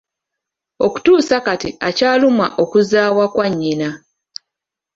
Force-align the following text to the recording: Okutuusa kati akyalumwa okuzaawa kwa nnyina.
Okutuusa 0.85 1.35
kati 1.45 1.69
akyalumwa 1.87 2.47
okuzaawa 2.63 3.25
kwa 3.33 3.45
nnyina. 3.51 3.89